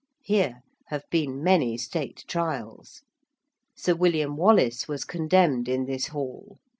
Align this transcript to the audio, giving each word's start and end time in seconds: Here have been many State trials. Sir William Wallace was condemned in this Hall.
Here 0.23 0.63
have 0.87 1.03
been 1.11 1.43
many 1.43 1.77
State 1.77 2.25
trials. 2.27 3.03
Sir 3.77 3.93
William 3.93 4.35
Wallace 4.35 4.87
was 4.87 5.05
condemned 5.05 5.69
in 5.69 5.85
this 5.85 6.07
Hall. 6.07 6.57